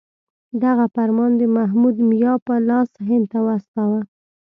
[0.63, 4.01] دغه فرمان د محمود میا په لاس هند ته واستاوه.